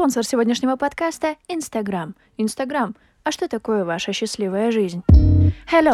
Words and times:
Спонсор 0.00 0.24
сегодняшнего 0.24 0.76
подкаста— 0.76 1.36
Инстаграм. 1.48 2.14
Инстаграм. 2.38 2.96
А 3.22 3.30
что 3.30 3.48
такое 3.48 3.84
ваша 3.84 4.14
счастливая 4.14 4.70
жизнь? 4.70 5.02
Hello! 5.70 5.92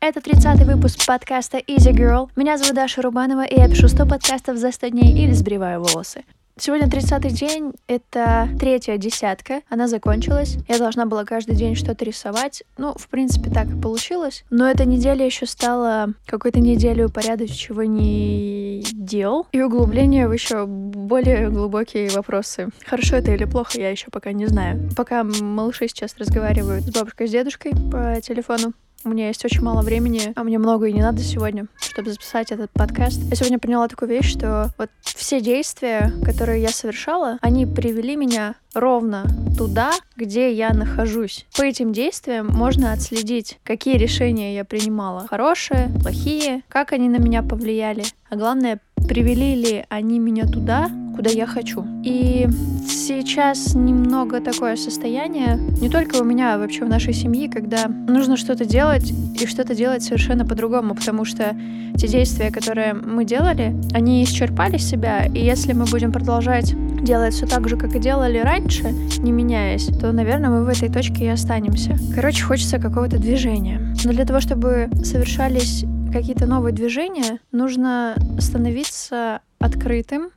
Это 0.00 0.20
30-й 0.20 0.64
выпуск 0.64 1.06
подкаста 1.06 1.58
Easy 1.58 1.92
Girl. 1.92 2.30
Меня 2.36 2.56
зовут 2.56 2.74
Даша 2.74 3.02
Рубанова, 3.02 3.44
и 3.44 3.54
я 3.54 3.68
пишу 3.68 3.88
100 3.88 4.06
подкастов 4.06 4.56
за 4.56 4.72
100 4.72 4.88
дней 4.88 5.12
или 5.22 5.32
сбриваю 5.32 5.82
волосы. 5.82 6.24
Сегодня 6.56 6.86
30-й 6.86 7.32
день, 7.32 7.72
это 7.88 8.48
третья 8.60 8.96
десятка, 8.96 9.62
она 9.68 9.88
закончилась. 9.88 10.56
Я 10.68 10.78
должна 10.78 11.04
была 11.04 11.24
каждый 11.24 11.56
день 11.56 11.74
что-то 11.74 12.04
рисовать. 12.04 12.62
Ну, 12.78 12.94
в 12.96 13.08
принципе, 13.08 13.50
так 13.50 13.66
и 13.66 13.80
получилось. 13.80 14.44
Но 14.50 14.70
эта 14.70 14.84
неделя 14.84 15.26
еще 15.26 15.46
стала 15.46 16.14
какой-то 16.26 16.60
неделей 16.60 17.06
упорядочивания 17.06 18.84
дел 18.92 19.48
и 19.50 19.60
углубления 19.62 20.28
в 20.28 20.32
еще 20.32 20.64
более 20.66 21.50
глубокие 21.50 22.08
вопросы. 22.10 22.68
Хорошо 22.86 23.16
это 23.16 23.32
или 23.32 23.46
плохо, 23.46 23.80
я 23.80 23.90
еще 23.90 24.06
пока 24.12 24.30
не 24.30 24.46
знаю. 24.46 24.88
Пока 24.96 25.24
малыши 25.24 25.88
сейчас 25.88 26.16
разговаривают 26.18 26.84
с 26.84 26.90
бабушкой, 26.90 27.26
с 27.26 27.32
дедушкой 27.32 27.72
по 27.90 28.20
телефону, 28.20 28.74
у 29.04 29.10
меня 29.10 29.28
есть 29.28 29.44
очень 29.44 29.62
мало 29.62 29.82
времени, 29.82 30.32
а 30.34 30.44
мне 30.44 30.58
много 30.58 30.86
и 30.86 30.92
не 30.92 31.02
надо 31.02 31.22
сегодня, 31.22 31.66
чтобы 31.78 32.10
записать 32.10 32.52
этот 32.52 32.70
подкаст. 32.70 33.20
Я 33.30 33.36
сегодня 33.36 33.58
поняла 33.58 33.86
такую 33.88 34.08
вещь, 34.08 34.30
что 34.30 34.72
вот 34.78 34.90
все 35.02 35.40
действия, 35.40 36.12
которые 36.24 36.62
я 36.62 36.70
совершала, 36.70 37.38
они 37.40 37.66
привели 37.66 38.16
меня 38.16 38.54
ровно 38.72 39.26
туда, 39.56 39.92
где 40.16 40.52
я 40.52 40.72
нахожусь. 40.72 41.46
По 41.56 41.62
этим 41.62 41.92
действиям 41.92 42.48
можно 42.48 42.92
отследить, 42.92 43.58
какие 43.62 43.96
решения 43.96 44.54
я 44.54 44.64
принимала. 44.64 45.26
Хорошие, 45.28 45.90
плохие, 46.02 46.62
как 46.68 46.92
они 46.92 47.08
на 47.08 47.16
меня 47.16 47.42
повлияли. 47.42 48.04
А 48.30 48.36
главное, 48.36 48.80
привели 49.08 49.54
ли 49.54 49.84
они 49.90 50.18
меня 50.18 50.46
туда, 50.46 50.88
куда 51.14 51.30
я 51.30 51.46
хочу. 51.46 51.84
И 52.02 52.48
сейчас 52.88 53.74
немного 53.74 54.40
такое 54.40 54.76
состояние, 54.76 55.58
не 55.80 55.88
только 55.88 56.16
у 56.16 56.24
меня, 56.24 56.54
а 56.54 56.58
вообще 56.58 56.84
в 56.84 56.88
нашей 56.88 57.14
семье, 57.14 57.48
когда 57.48 57.86
нужно 57.86 58.36
что-то 58.36 58.64
делать 58.64 59.12
и 59.40 59.46
что-то 59.46 59.74
делать 59.74 60.02
совершенно 60.02 60.44
по-другому, 60.44 60.94
потому 60.94 61.24
что 61.24 61.56
те 61.96 62.08
действия, 62.08 62.50
которые 62.50 62.94
мы 62.94 63.24
делали, 63.24 63.74
они 63.92 64.24
исчерпали 64.24 64.78
себя, 64.78 65.26
и 65.26 65.38
если 65.38 65.72
мы 65.72 65.84
будем 65.84 66.12
продолжать 66.12 66.74
делать 67.04 67.34
все 67.34 67.46
так 67.46 67.68
же, 67.68 67.76
как 67.76 67.94
и 67.94 67.98
делали 67.98 68.38
раньше, 68.38 68.90
не 69.18 69.30
меняясь, 69.30 69.86
то, 70.00 70.10
наверное, 70.12 70.50
мы 70.50 70.64
в 70.64 70.68
этой 70.68 70.88
точке 70.88 71.26
и 71.26 71.28
останемся. 71.28 71.96
Короче, 72.14 72.42
хочется 72.42 72.78
какого-то 72.78 73.18
движения. 73.18 73.94
Но 74.04 74.12
для 74.12 74.24
того, 74.24 74.40
чтобы 74.40 74.88
совершались 75.04 75.84
какие-то 76.12 76.46
новые 76.46 76.72
движения, 76.72 77.40
нужно 77.52 78.14
становиться 78.38 79.40
открытым 79.58 80.30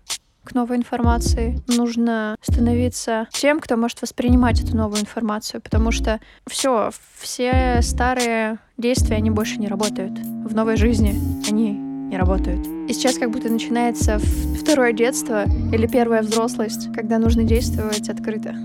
к 0.48 0.56
новой 0.56 0.78
информации. 0.78 1.60
Нужно 1.68 2.38
становиться 2.42 3.28
тем, 3.32 3.60
кто 3.60 3.76
может 3.76 4.02
воспринимать 4.02 4.64
эту 4.64 4.76
новую 4.78 5.02
информацию, 5.02 5.62
потому 5.62 5.92
что 5.92 6.20
все, 6.48 6.92
все 7.20 7.80
старые 7.82 8.60
действия, 8.78 9.18
они 9.18 9.30
больше 9.30 9.58
не 9.58 9.68
работают. 9.68 10.18
В 10.18 10.56
новой 10.56 10.78
жизни 10.78 11.20
они 11.50 11.72
не 11.72 12.18
работают. 12.18 12.66
И 12.88 12.94
сейчас 12.94 13.18
как 13.18 13.32
будто 13.32 13.50
начинается 13.50 14.20
второе 14.20 14.94
детство 14.94 15.44
или 15.74 15.86
первая 15.88 16.22
взрослость, 16.22 16.94
когда 16.94 17.20
нужно 17.20 17.44
действовать 17.44 18.08
открыто. 18.10 18.56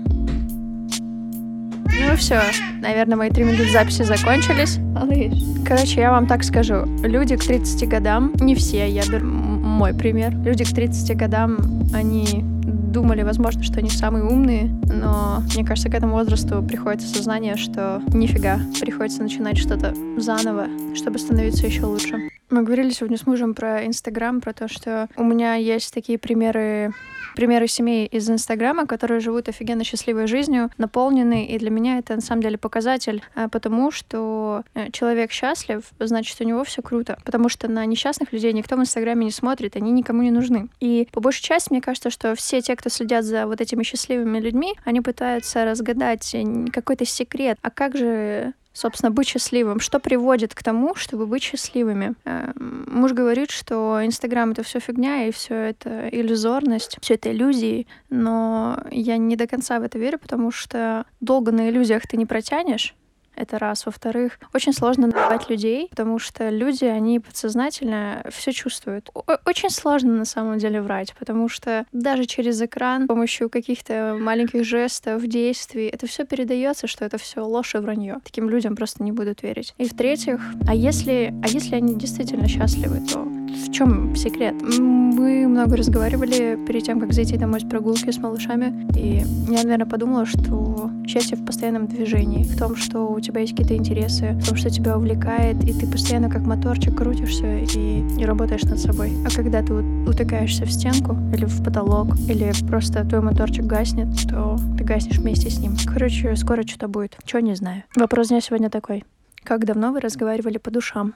Ну 2.05 2.15
все, 2.15 2.41
наверное, 2.81 3.17
мои 3.17 3.29
три 3.29 3.43
минуты 3.43 3.69
записи 3.71 4.03
закончились. 4.03 4.77
Малыш. 4.77 5.33
Короче, 5.67 6.01
я 6.01 6.11
вам 6.11 6.27
так 6.27 6.43
скажу. 6.43 6.85
Люди 7.03 7.35
к 7.35 7.43
30 7.43 7.87
годам, 7.89 8.33
не 8.39 8.55
все, 8.55 8.87
я 8.89 9.05
беру 9.05 9.42
мой 9.73 9.93
пример. 9.93 10.35
Люди 10.45 10.63
к 10.63 10.69
30 10.73 11.17
годам, 11.17 11.57
они 11.93 12.43
думали, 12.73 13.23
возможно, 13.23 13.63
что 13.63 13.79
они 13.79 13.89
самые 13.89 14.23
умные, 14.23 14.65
но 14.85 15.43
мне 15.53 15.65
кажется, 15.65 15.89
к 15.89 15.93
этому 15.93 16.13
возрасту 16.13 16.63
приходит 16.63 17.01
осознание, 17.01 17.55
что 17.55 18.01
нифига, 18.13 18.59
приходится 18.79 19.23
начинать 19.23 19.57
что-то 19.57 19.93
заново, 20.17 20.67
чтобы 20.95 21.19
становиться 21.19 21.65
еще 21.65 21.85
лучше. 21.85 22.29
Мы 22.49 22.63
говорили 22.63 22.91
сегодня 22.91 23.17
с 23.17 23.25
мужем 23.25 23.55
про 23.55 23.85
Инстаграм, 23.85 24.39
про 24.39 24.53
то, 24.53 24.67
что 24.67 25.07
у 25.15 25.23
меня 25.23 25.55
есть 25.55 25.93
такие 25.93 26.19
примеры 26.19 26.93
примеры 27.35 27.67
семей 27.67 28.05
из 28.05 28.29
Инстаграма, 28.29 28.85
которые 28.85 29.19
живут 29.19 29.49
офигенно 29.49 29.83
счастливой 29.83 30.27
жизнью, 30.27 30.69
наполнены, 30.77 31.45
и 31.45 31.57
для 31.57 31.69
меня 31.69 31.97
это 31.97 32.15
на 32.15 32.21
самом 32.21 32.41
деле 32.41 32.57
показатель, 32.57 33.23
а, 33.35 33.49
потому 33.49 33.91
что 33.91 34.63
э, 34.73 34.91
человек 34.91 35.31
счастлив, 35.31 35.83
значит, 35.99 36.39
у 36.41 36.43
него 36.43 36.63
все 36.63 36.81
круто, 36.81 37.17
потому 37.25 37.49
что 37.49 37.67
на 37.67 37.85
несчастных 37.85 38.31
людей 38.33 38.53
никто 38.53 38.75
в 38.75 38.79
Инстаграме 38.79 39.25
не 39.25 39.31
смотрит, 39.31 39.75
они 39.75 39.91
никому 39.91 40.21
не 40.21 40.31
нужны. 40.31 40.67
И 40.79 41.07
по 41.11 41.21
большей 41.21 41.43
части, 41.43 41.71
мне 41.71 41.81
кажется, 41.81 42.09
что 42.09 42.35
все 42.35 42.61
те, 42.63 42.75
кто 42.75 42.89
следят 42.89 43.25
за 43.25 43.45
вот 43.45 43.61
этими 43.61 43.83
счастливыми 43.83 44.39
людьми, 44.39 44.73
они 44.85 45.01
пытаются 45.01 45.65
разгадать 45.65 46.33
э, 46.33 46.65
какой-то 46.71 47.05
секрет. 47.05 47.59
А 47.61 47.69
как 47.69 47.95
же 47.95 48.53
собственно, 48.73 49.11
быть 49.11 49.27
счастливым. 49.27 49.79
Что 49.79 49.99
приводит 49.99 50.55
к 50.55 50.63
тому, 50.63 50.95
чтобы 50.95 51.27
быть 51.27 51.43
счастливыми? 51.43 52.15
Эм, 52.25 52.87
муж 52.91 53.13
говорит, 53.13 53.51
что 53.51 53.99
Инстаграм 54.03 54.51
это 54.51 54.63
все 54.63 54.79
фигня, 54.79 55.27
и 55.27 55.31
все 55.31 55.53
это 55.53 56.09
иллюзорность, 56.09 56.97
все 56.99 57.13
это 57.13 57.31
иллюзии, 57.31 57.87
но 58.09 58.83
я 58.91 59.17
не 59.17 59.35
до 59.35 59.47
конца 59.47 59.79
в 59.79 59.83
это 59.83 59.99
верю, 59.99 60.17
потому 60.17 60.51
что 60.51 61.05
долго 61.21 61.51
на 61.51 61.69
иллюзиях 61.69 62.07
ты 62.07 62.17
не 62.17 62.25
протянешь, 62.25 62.95
это 63.35 63.59
раз. 63.59 63.85
Во-вторых, 63.85 64.39
очень 64.53 64.73
сложно 64.73 65.07
назвать 65.07 65.49
людей, 65.49 65.87
потому 65.89 66.19
что 66.19 66.49
люди, 66.49 66.85
они 66.85 67.19
подсознательно 67.19 68.23
все 68.31 68.51
чувствуют. 68.51 69.09
Очень 69.45 69.69
сложно 69.69 70.13
на 70.13 70.25
самом 70.25 70.57
деле 70.57 70.81
врать, 70.81 71.13
потому 71.17 71.49
что 71.49 71.85
даже 71.91 72.25
через 72.25 72.61
экран, 72.61 73.05
с 73.05 73.07
помощью 73.07 73.49
каких-то 73.49 74.17
маленьких 74.19 74.63
жестов, 74.63 75.25
действий, 75.27 75.87
это 75.87 76.07
все 76.07 76.25
передается, 76.25 76.87
что 76.87 77.05
это 77.05 77.17
все 77.17 77.41
ложь 77.45 77.75
и 77.75 77.77
вранье. 77.77 78.17
Таким 78.23 78.49
людям 78.49 78.75
просто 78.75 79.03
не 79.03 79.11
будут 79.11 79.43
верить. 79.43 79.73
И 79.77 79.85
в-третьих, 79.85 80.39
а 80.67 80.75
если, 80.75 81.33
а 81.43 81.47
если 81.47 81.75
они 81.75 81.95
действительно 81.95 82.47
счастливы, 82.47 83.05
то 83.07 83.27
в 83.53 83.71
чем 83.71 84.15
секрет? 84.15 84.55
Мы 84.61 85.47
много 85.47 85.77
разговаривали 85.77 86.57
перед 86.67 86.83
тем, 86.83 86.99
как 86.99 87.13
зайти 87.13 87.37
домой 87.37 87.61
с 87.61 87.63
прогулки 87.63 88.11
с 88.11 88.17
малышами, 88.17 88.87
и 88.97 89.23
я, 89.49 89.63
наверное, 89.63 89.85
подумала, 89.85 90.25
что 90.25 90.89
счастье 91.07 91.37
в 91.37 91.45
постоянном 91.45 91.87
движении, 91.87 92.43
в 92.43 92.57
том, 92.57 92.75
что 92.75 93.11
у 93.11 93.19
тебя 93.19 93.41
есть 93.41 93.53
какие-то 93.53 93.75
интересы, 93.75 94.31
в 94.41 94.47
том, 94.47 94.57
что 94.57 94.69
тебя 94.69 94.97
увлекает, 94.97 95.63
и 95.63 95.73
ты 95.73 95.87
постоянно 95.87 96.29
как 96.29 96.41
моторчик 96.41 96.95
крутишься 96.95 97.57
и, 97.57 98.03
и 98.17 98.25
работаешь 98.25 98.63
над 98.63 98.79
собой. 98.79 99.11
А 99.25 99.35
когда 99.35 99.61
ты 99.61 99.73
утыкаешься 99.73 100.65
в 100.65 100.71
стенку 100.71 101.17
или 101.33 101.45
в 101.45 101.63
потолок, 101.63 102.15
или 102.27 102.51
просто 102.67 103.05
твой 103.05 103.21
моторчик 103.21 103.65
гаснет, 103.65 104.07
то 104.29 104.57
ты 104.77 104.83
гаснешь 104.83 105.19
вместе 105.19 105.49
с 105.49 105.59
ним. 105.59 105.75
Короче, 105.85 106.35
скоро 106.35 106.63
что-то 106.63 106.87
будет. 106.87 107.17
Чего 107.25 107.41
не 107.41 107.55
знаю. 107.55 107.83
Вопрос 107.95 108.29
дня 108.29 108.41
сегодня 108.41 108.69
такой. 108.69 109.03
Как 109.43 109.65
давно 109.65 109.91
вы 109.91 109.99
разговаривали 109.99 110.57
по 110.57 110.71
душам? 110.71 111.15